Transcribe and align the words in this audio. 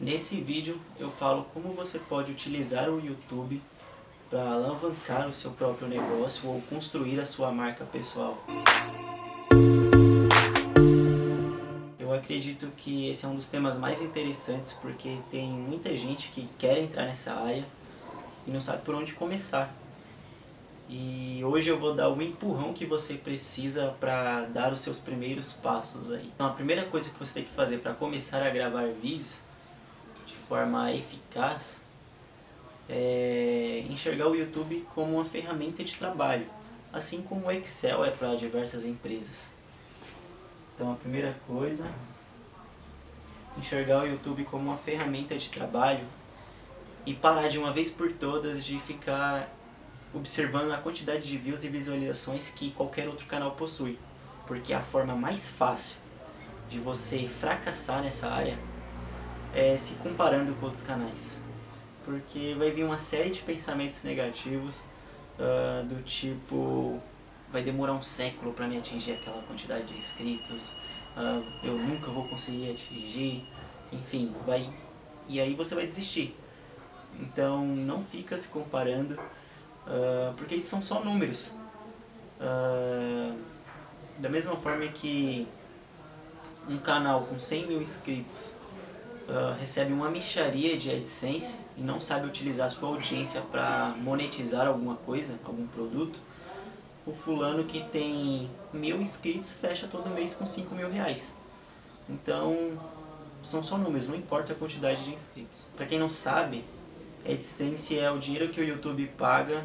Nesse 0.00 0.40
vídeo 0.40 0.80
eu 0.98 1.10
falo 1.10 1.44
como 1.52 1.74
você 1.74 1.98
pode 1.98 2.32
utilizar 2.32 2.88
o 2.88 3.04
YouTube 3.04 3.60
para 4.30 4.52
alavancar 4.52 5.28
o 5.28 5.32
seu 5.34 5.50
próprio 5.50 5.86
negócio 5.88 6.48
ou 6.48 6.62
construir 6.62 7.20
a 7.20 7.24
sua 7.26 7.52
marca 7.52 7.84
pessoal. 7.84 8.42
Eu 11.98 12.14
acredito 12.14 12.66
que 12.78 13.10
esse 13.10 13.26
é 13.26 13.28
um 13.28 13.36
dos 13.36 13.48
temas 13.48 13.76
mais 13.76 14.00
interessantes 14.00 14.72
porque 14.72 15.18
tem 15.30 15.50
muita 15.50 15.94
gente 15.94 16.30
que 16.30 16.48
quer 16.58 16.78
entrar 16.78 17.04
nessa 17.04 17.34
área 17.34 17.66
e 18.46 18.50
não 18.50 18.62
sabe 18.62 18.82
por 18.82 18.94
onde 18.94 19.12
começar. 19.12 19.70
E 20.88 21.42
hoje 21.44 21.68
eu 21.68 21.78
vou 21.78 21.94
dar 21.94 22.08
o 22.08 22.22
empurrão 22.22 22.72
que 22.72 22.86
você 22.86 23.14
precisa 23.14 23.94
para 24.00 24.46
dar 24.46 24.72
os 24.72 24.80
seus 24.80 24.98
primeiros 24.98 25.52
passos 25.52 26.10
aí. 26.10 26.32
Então 26.34 26.46
a 26.46 26.54
primeira 26.54 26.86
coisa 26.86 27.10
que 27.10 27.18
você 27.18 27.34
tem 27.34 27.44
que 27.44 27.52
fazer 27.52 27.80
para 27.80 27.92
começar 27.92 28.42
a 28.42 28.48
gravar 28.48 28.86
vídeos 28.86 29.49
forma 30.50 30.92
eficaz 30.92 31.80
é 32.88 33.84
enxergar 33.88 34.26
o 34.26 34.34
YouTube 34.34 34.84
como 34.96 35.14
uma 35.14 35.24
ferramenta 35.24 35.84
de 35.84 35.94
trabalho, 35.94 36.44
assim 36.92 37.22
como 37.22 37.46
o 37.46 37.52
Excel 37.52 38.04
é 38.04 38.10
para 38.10 38.34
diversas 38.34 38.84
empresas. 38.84 39.50
Então 40.74 40.90
a 40.92 40.96
primeira 40.96 41.36
coisa, 41.46 41.88
enxergar 43.56 44.02
o 44.02 44.06
YouTube 44.08 44.42
como 44.42 44.64
uma 44.64 44.76
ferramenta 44.76 45.38
de 45.38 45.48
trabalho 45.48 46.04
e 47.06 47.14
parar 47.14 47.46
de 47.46 47.56
uma 47.56 47.72
vez 47.72 47.92
por 47.92 48.10
todas 48.12 48.64
de 48.64 48.80
ficar 48.80 49.48
observando 50.12 50.72
a 50.72 50.78
quantidade 50.78 51.22
de 51.22 51.38
views 51.38 51.62
e 51.62 51.68
visualizações 51.68 52.50
que 52.50 52.72
qualquer 52.72 53.06
outro 53.06 53.24
canal 53.26 53.52
possui. 53.52 53.96
Porque 54.48 54.72
a 54.72 54.80
forma 54.80 55.14
mais 55.14 55.48
fácil 55.48 55.98
de 56.68 56.80
você 56.80 57.28
fracassar 57.28 58.02
nessa 58.02 58.28
área 58.28 58.58
é, 59.54 59.76
se 59.76 59.94
comparando 59.94 60.54
com 60.54 60.66
outros 60.66 60.82
canais. 60.82 61.36
Porque 62.04 62.54
vai 62.58 62.70
vir 62.70 62.84
uma 62.84 62.98
série 62.98 63.30
de 63.30 63.40
pensamentos 63.40 64.02
negativos 64.02 64.84
uh, 65.38 65.84
do 65.86 66.02
tipo 66.02 67.00
vai 67.52 67.62
demorar 67.62 67.94
um 67.94 68.02
século 68.02 68.52
para 68.52 68.68
me 68.68 68.78
atingir 68.78 69.12
aquela 69.12 69.42
quantidade 69.42 69.84
de 69.86 69.98
inscritos, 69.98 70.68
uh, 71.16 71.44
eu 71.64 71.76
nunca 71.76 72.08
vou 72.08 72.28
conseguir 72.28 72.70
atingir, 72.70 73.44
enfim, 73.92 74.32
vai 74.46 74.70
e 75.28 75.40
aí 75.40 75.54
você 75.54 75.74
vai 75.74 75.84
desistir. 75.84 76.36
Então 77.18 77.66
não 77.66 78.02
fica 78.02 78.36
se 78.36 78.48
comparando, 78.48 79.14
uh, 79.14 80.32
porque 80.36 80.54
isso 80.54 80.68
são 80.68 80.80
só 80.80 81.02
números. 81.02 81.52
da 84.18 84.28
mesma 84.28 84.56
forma 84.56 84.86
que 84.88 85.46
um 86.68 86.78
canal 86.78 87.22
com 87.24 87.38
100 87.38 87.66
mil 87.66 87.82
inscritos 87.82 88.52
recebe 89.58 89.92
uma 89.92 90.10
micharia 90.10 90.76
de 90.76 90.90
AdSense 90.90 91.58
e 91.76 91.82
não 91.82 92.00
sabe 92.00 92.26
utilizar 92.26 92.68
sua 92.70 92.88
audiência 92.88 93.40
para 93.40 93.94
monetizar 93.98 94.66
alguma 94.66 94.96
coisa, 94.96 95.38
algum 95.44 95.66
produto, 95.66 96.20
o 97.06 97.12
fulano 97.12 97.64
que 97.64 97.82
tem 97.84 98.50
mil 98.72 99.00
inscritos 99.00 99.52
fecha 99.52 99.86
todo 99.86 100.10
mês 100.10 100.34
com 100.34 100.46
5 100.46 100.74
mil 100.74 100.90
reais. 100.90 101.34
Então, 102.08 102.78
são 103.42 103.62
só 103.62 103.78
números, 103.78 104.08
não 104.08 104.16
importa 104.16 104.52
a 104.52 104.56
quantidade 104.56 105.04
de 105.04 105.10
inscritos. 105.10 105.66
Para 105.76 105.86
quem 105.86 105.98
não 105.98 106.08
sabe, 106.08 106.64
AdSense 107.24 107.98
é 107.98 108.10
o 108.10 108.18
dinheiro 108.18 108.48
que 108.48 108.60
o 108.60 108.64
YouTube 108.64 109.06
paga 109.16 109.64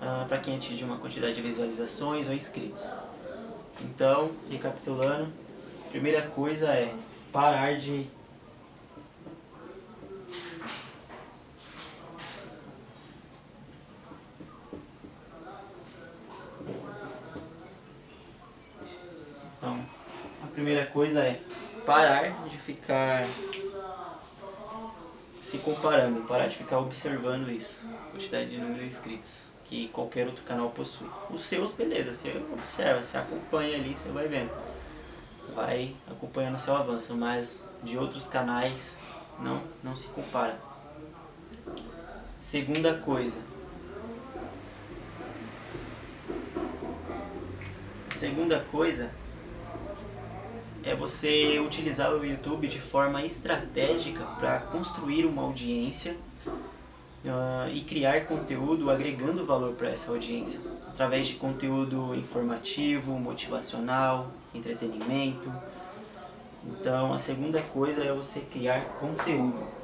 uh, 0.00 0.26
para 0.26 0.38
quem 0.38 0.56
atinge 0.56 0.84
uma 0.84 0.98
quantidade 0.98 1.34
de 1.34 1.42
visualizações 1.42 2.28
ou 2.28 2.34
inscritos. 2.34 2.90
Então, 3.82 4.32
recapitulando, 4.50 5.32
primeira 5.90 6.22
coisa 6.22 6.68
é 6.68 6.94
parar 7.32 7.76
de 7.76 8.06
primeira 20.68 20.84
coisa 20.90 21.20
é 21.20 21.40
parar 21.86 22.46
de 22.46 22.58
ficar 22.58 23.26
se 25.40 25.56
comparando, 25.56 26.20
parar 26.24 26.46
de 26.46 26.56
ficar 26.56 26.78
observando 26.78 27.50
isso, 27.50 27.80
quantidade 28.10 28.50
de 28.50 28.58
número 28.58 28.80
de 28.80 28.86
inscritos 28.88 29.46
que 29.64 29.88
qualquer 29.88 30.26
outro 30.26 30.44
canal 30.44 30.68
possui. 30.68 31.08
Os 31.30 31.42
seus, 31.42 31.72
beleza, 31.72 32.12
você 32.12 32.36
observa, 32.52 33.02
você 33.02 33.16
acompanha 33.16 33.76
ali, 33.76 33.96
você 33.96 34.10
vai 34.10 34.28
vendo, 34.28 34.50
vai 35.54 35.94
acompanhando 36.06 36.56
o 36.56 36.58
seu 36.58 36.76
avanço, 36.76 37.16
mas 37.16 37.62
de 37.82 37.96
outros 37.96 38.26
canais 38.26 38.94
não, 39.38 39.62
não 39.82 39.96
se 39.96 40.08
compara. 40.08 40.60
Segunda 42.42 42.92
coisa, 42.98 43.40
segunda 48.10 48.60
coisa 48.70 49.10
é 50.82 50.94
você 50.94 51.58
utilizar 51.58 52.12
o 52.12 52.24
YouTube 52.24 52.66
de 52.66 52.78
forma 52.78 53.24
estratégica 53.24 54.24
para 54.38 54.60
construir 54.60 55.26
uma 55.26 55.42
audiência 55.42 56.16
uh, 56.46 57.68
e 57.72 57.80
criar 57.80 58.26
conteúdo 58.26 58.90
agregando 58.90 59.44
valor 59.44 59.74
para 59.74 59.90
essa 59.90 60.10
audiência, 60.10 60.60
através 60.88 61.26
de 61.26 61.34
conteúdo 61.34 62.14
informativo, 62.14 63.12
motivacional, 63.12 64.30
entretenimento. 64.54 65.52
Então, 66.64 67.12
a 67.12 67.18
segunda 67.18 67.60
coisa 67.60 68.04
é 68.04 68.12
você 68.12 68.40
criar 68.40 68.84
conteúdo. 68.98 69.77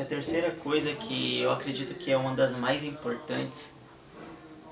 A 0.00 0.04
terceira 0.06 0.50
coisa 0.50 0.94
que 0.94 1.42
eu 1.42 1.52
acredito 1.52 1.92
que 1.92 2.10
é 2.10 2.16
uma 2.16 2.34
das 2.34 2.56
mais 2.56 2.84
importantes, 2.84 3.74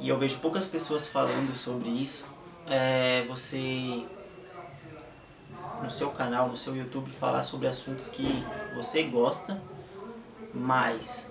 e 0.01 0.09
eu 0.09 0.17
vejo 0.17 0.39
poucas 0.39 0.67
pessoas 0.67 1.07
falando 1.07 1.55
sobre 1.55 1.91
isso, 1.91 2.27
é 2.67 3.27
você 3.29 4.07
no 5.83 5.91
seu 5.91 6.11
canal, 6.13 6.49
no 6.49 6.57
seu 6.57 6.75
YouTube, 6.75 7.11
falar 7.11 7.43
sobre 7.43 7.69
assuntos 7.69 8.09
que 8.09 8.43
você 8.75 9.03
gosta, 9.03 9.61
mas 10.55 11.31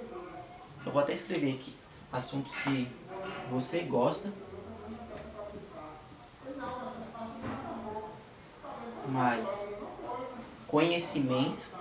eu 0.86 0.92
vou 0.92 1.02
até 1.02 1.14
escrever 1.14 1.56
aqui 1.56 1.74
assuntos 2.14 2.56
que 2.58 2.88
você 3.50 3.80
gosta, 3.80 4.32
mais 9.08 9.68
conhecimento 10.68 11.77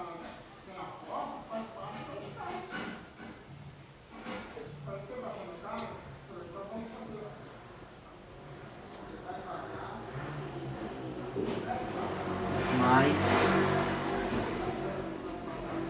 mais 12.81 13.19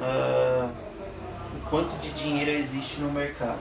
uh, 0.01 0.71
o 1.57 1.71
quanto 1.71 1.97
de 1.99 2.11
dinheiro 2.13 2.51
existe 2.51 3.01
no 3.01 3.11
mercado. 3.11 3.59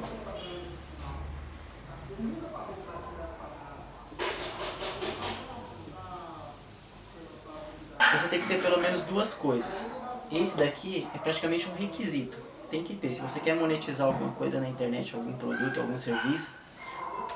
Você 8.14 8.28
tem 8.30 8.40
que 8.42 8.48
ter 8.48 8.62
pelo 8.62 8.82
menos 8.82 9.04
duas 9.04 9.34
coisas. 9.34 9.92
Esse 10.32 10.58
daqui 10.58 11.08
é 11.14 11.18
praticamente 11.18 11.68
um 11.68 11.76
requisito. 11.76 12.38
Tem 12.72 12.84
que 12.84 12.96
ter. 12.96 13.14
Se 13.14 13.22
você 13.22 13.40
quer 13.40 13.56
monetizar 13.56 14.08
alguma 14.08 14.32
coisa 14.32 14.60
na 14.60 14.68
internet, 14.68 15.14
algum 15.14 15.34
produto, 15.34 15.80
algum 15.80 15.98
serviço, 15.98 16.54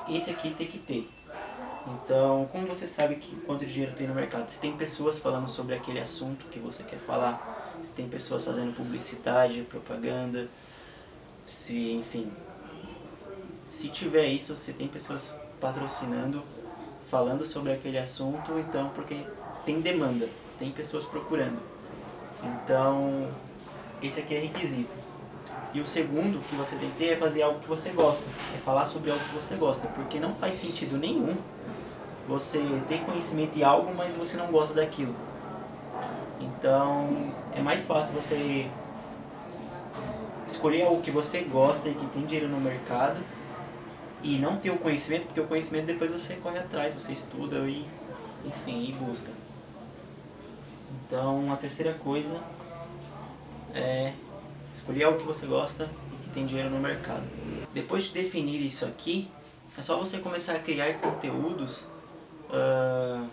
esse 0.08 0.30
aqui 0.30 0.50
tem 0.50 0.66
que 0.66 0.78
ter. 0.78 1.08
Então, 1.86 2.48
como 2.52 2.66
você 2.66 2.86
sabe 2.86 3.16
que 3.16 3.34
quanto 3.36 3.64
dinheiro 3.64 3.94
tem 3.94 4.06
no 4.06 4.14
mercado? 4.14 4.48
Se 4.48 4.58
tem 4.58 4.76
pessoas 4.76 5.18
falando 5.18 5.48
sobre 5.48 5.74
aquele 5.74 6.00
assunto 6.00 6.46
que 6.46 6.58
você 6.58 6.82
quer 6.82 6.98
falar, 6.98 7.78
se 7.82 7.90
tem 7.92 8.08
pessoas 8.08 8.44
fazendo 8.44 8.74
publicidade, 8.76 9.62
propaganda, 9.62 10.48
se, 11.46 11.92
enfim, 11.92 12.30
se 13.64 13.88
tiver 13.88 14.26
isso, 14.26 14.56
se 14.56 14.72
tem 14.72 14.88
pessoas 14.88 15.34
patrocinando, 15.60 16.42
falando 17.10 17.44
sobre 17.44 17.72
aquele 17.72 17.98
assunto, 17.98 18.58
então 18.58 18.90
porque 18.90 19.16
tem 19.64 19.80
demanda, 19.80 20.28
tem 20.58 20.70
pessoas 20.70 21.04
procurando. 21.06 21.60
Então, 22.42 23.28
esse 24.02 24.20
aqui 24.20 24.34
é 24.34 24.40
requisito. 24.40 25.00
E 25.72 25.80
o 25.80 25.86
segundo 25.86 26.40
que 26.48 26.56
você 26.56 26.74
tem 26.76 26.90
que 26.90 26.96
ter 26.96 27.12
é 27.12 27.16
fazer 27.16 27.42
algo 27.42 27.60
que 27.60 27.68
você 27.68 27.90
gosta, 27.90 28.24
é 28.54 28.58
falar 28.58 28.84
sobre 28.84 29.10
algo 29.10 29.22
que 29.24 29.34
você 29.34 29.54
gosta, 29.54 29.86
porque 29.88 30.18
não 30.18 30.34
faz 30.34 30.56
sentido 30.56 30.96
nenhum 30.96 31.36
você 32.26 32.58
ter 32.88 33.00
conhecimento 33.04 33.54
de 33.54 33.62
algo, 33.62 33.94
mas 33.94 34.16
você 34.16 34.36
não 34.36 34.46
gosta 34.46 34.74
daquilo. 34.74 35.14
Então, 36.40 37.32
é 37.54 37.60
mais 37.60 37.86
fácil 37.86 38.14
você 38.14 38.68
escolher 40.46 40.82
algo 40.82 41.00
que 41.02 41.10
você 41.10 41.42
gosta 41.42 41.88
e 41.88 41.94
que 41.94 42.06
tem 42.06 42.26
dinheiro 42.26 42.48
no 42.48 42.60
mercado 42.60 43.20
e 44.22 44.38
não 44.38 44.56
ter 44.56 44.70
o 44.70 44.78
conhecimento, 44.78 45.26
porque 45.26 45.40
o 45.40 45.46
conhecimento 45.46 45.86
depois 45.86 46.10
você 46.10 46.34
corre 46.36 46.58
atrás, 46.58 46.92
você 46.94 47.12
estuda 47.12 47.58
e, 47.60 47.86
enfim, 48.44 48.88
e 48.88 48.92
busca. 48.92 49.30
Então, 51.06 51.52
a 51.52 51.56
terceira 51.56 51.94
coisa 51.94 52.38
é 53.74 54.12
escolher 54.74 55.04
algo 55.04 55.18
que 55.18 55.26
você 55.26 55.46
gosta 55.46 55.84
e 55.84 56.24
que 56.24 56.30
tem 56.34 56.46
dinheiro 56.46 56.70
no 56.70 56.78
mercado. 56.78 57.22
Depois 57.72 58.04
de 58.04 58.14
definir 58.14 58.60
isso 58.60 58.84
aqui, 58.84 59.28
é 59.78 59.82
só 59.82 59.96
você 59.96 60.18
começar 60.18 60.54
a 60.54 60.58
criar 60.58 60.94
conteúdos 60.94 61.86
uh, 62.48 63.26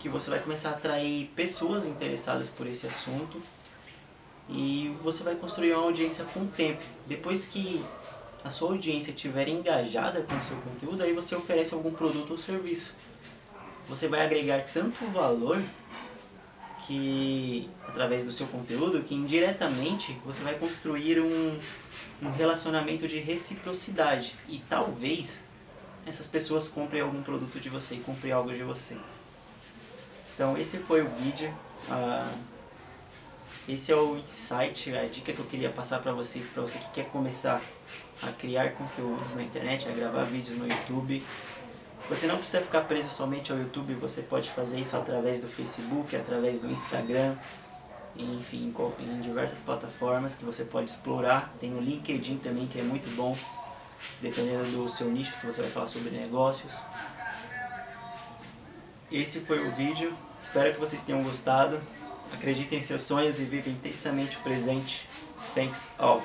que 0.00 0.08
você 0.08 0.30
vai 0.30 0.38
começar 0.38 0.70
a 0.70 0.72
atrair 0.72 1.30
pessoas 1.34 1.86
interessadas 1.86 2.48
por 2.48 2.66
esse 2.66 2.86
assunto 2.86 3.40
e 4.48 4.94
você 5.02 5.22
vai 5.22 5.34
construir 5.34 5.72
uma 5.72 5.84
audiência 5.84 6.24
com 6.26 6.40
o 6.40 6.46
tempo. 6.46 6.82
Depois 7.06 7.46
que 7.46 7.82
a 8.44 8.50
sua 8.50 8.70
audiência 8.70 9.10
estiver 9.10 9.48
engajada 9.48 10.20
com 10.22 10.36
o 10.36 10.42
seu 10.42 10.56
conteúdo, 10.58 11.02
aí 11.02 11.12
você 11.12 11.34
oferece 11.34 11.72
algum 11.72 11.90
produto 11.90 12.32
ou 12.32 12.38
serviço. 12.38 12.94
Você 13.88 14.06
vai 14.06 14.24
agregar 14.24 14.64
tanto 14.72 15.04
valor 15.06 15.62
que 16.86 17.68
através 17.86 18.24
do 18.24 18.32
seu 18.32 18.46
conteúdo 18.46 19.02
que 19.02 19.14
indiretamente 19.14 20.16
você 20.24 20.42
vai 20.42 20.54
construir 20.54 21.20
um, 21.20 21.58
um 22.22 22.30
relacionamento 22.30 23.08
de 23.08 23.18
reciprocidade 23.18 24.34
e 24.48 24.58
talvez 24.68 25.44
essas 26.06 26.26
pessoas 26.26 26.68
comprem 26.68 27.00
algum 27.00 27.22
produto 27.22 27.58
de 27.58 27.68
você 27.68 27.94
e 27.94 28.00
comprem 28.00 28.32
algo 28.32 28.52
de 28.52 28.62
você. 28.62 28.96
Então 30.34 30.56
esse 30.58 30.78
foi 30.78 31.02
o 31.02 31.08
vídeo. 31.08 31.52
Uh, 31.88 32.54
esse 33.66 33.90
é 33.90 33.96
o 33.96 34.18
insight, 34.18 34.94
a 34.94 35.06
dica 35.06 35.32
que 35.32 35.38
eu 35.38 35.46
queria 35.46 35.70
passar 35.70 36.00
para 36.00 36.12
vocês, 36.12 36.50
para 36.50 36.60
você 36.60 36.78
que 36.78 36.90
quer 36.90 37.06
começar 37.06 37.62
a 38.22 38.30
criar 38.32 38.72
conteúdos 38.72 39.34
na 39.34 39.42
internet, 39.42 39.88
a 39.88 39.92
gravar 39.92 40.24
vídeos 40.24 40.58
no 40.58 40.68
YouTube. 40.68 41.24
Você 42.08 42.26
não 42.26 42.36
precisa 42.36 42.60
ficar 42.60 42.82
preso 42.82 43.08
somente 43.08 43.50
ao 43.50 43.58
YouTube, 43.58 43.94
você 43.94 44.22
pode 44.22 44.50
fazer 44.50 44.78
isso 44.78 44.96
através 44.96 45.40
do 45.40 45.46
Facebook, 45.46 46.14
através 46.14 46.58
do 46.58 46.70
Instagram, 46.70 47.34
enfim, 48.14 48.72
em 49.00 49.20
diversas 49.20 49.60
plataformas 49.60 50.34
que 50.34 50.44
você 50.44 50.64
pode 50.64 50.90
explorar. 50.90 51.52
Tem 51.58 51.74
o 51.74 51.80
LinkedIn 51.80 52.38
também 52.38 52.66
que 52.66 52.78
é 52.78 52.82
muito 52.82 53.08
bom, 53.16 53.36
dependendo 54.20 54.64
do 54.70 54.88
seu 54.88 55.10
nicho, 55.10 55.34
se 55.34 55.46
você 55.46 55.62
vai 55.62 55.70
falar 55.70 55.86
sobre 55.86 56.10
negócios. 56.10 56.82
Esse 59.10 59.40
foi 59.40 59.66
o 59.66 59.72
vídeo, 59.72 60.14
espero 60.38 60.74
que 60.74 60.80
vocês 60.80 61.00
tenham 61.02 61.22
gostado. 61.22 61.80
Acredite 62.32 62.74
em 62.74 62.80
seus 62.80 63.02
sonhos 63.02 63.38
e 63.38 63.44
viva 63.44 63.70
intensamente 63.70 64.36
o 64.36 64.40
presente. 64.40 65.08
Thanks 65.54 65.92
all. 65.98 66.22